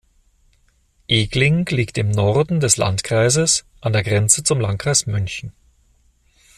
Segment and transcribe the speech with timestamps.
[1.09, 5.53] Egling liegt im Norden des Landkreises, an der Grenze zum Landkreis München.